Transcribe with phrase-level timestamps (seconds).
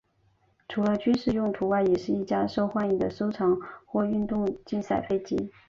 [0.67, 3.55] 除了军事用途外也是一架受欢迎的收藏
[3.85, 5.51] 或运动竞赛飞机。